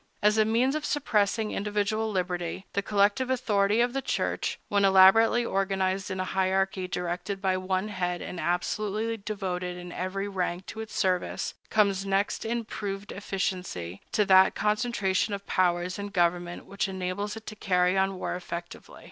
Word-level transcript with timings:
As 0.23 0.39
a 0.39 0.45
means 0.45 0.73
of 0.73 0.83
suppressing 0.83 1.51
individual 1.51 2.09
liberty, 2.11 2.65
the 2.73 2.81
collective 2.81 3.29
authority 3.29 3.81
of 3.81 3.93
the 3.93 4.01
Church, 4.01 4.57
when 4.67 4.83
elaborately 4.83 5.45
organized 5.45 6.09
in 6.09 6.19
a 6.19 6.23
hierarchy 6.23 6.87
directed 6.87 7.39
by 7.39 7.55
one 7.55 7.89
head 7.89 8.19
and 8.19 8.39
absolutely 8.39 9.15
devoted 9.17 9.77
in 9.77 9.91
every 9.91 10.27
rank 10.27 10.65
to 10.65 10.79
its 10.81 10.95
service, 10.95 11.53
comes 11.69 12.03
next 12.03 12.45
in 12.45 12.65
proved 12.65 13.11
efficiency 13.11 14.01
to 14.11 14.25
that 14.25 14.55
concentration 14.55 15.35
of 15.35 15.45
powers 15.45 15.99
in 15.99 16.07
government 16.07 16.65
which 16.65 16.87
enables 16.87 17.35
it 17.35 17.45
to 17.45 17.55
carry 17.55 17.95
on 17.95 18.17
war 18.17 18.33
effectively. 18.35 18.99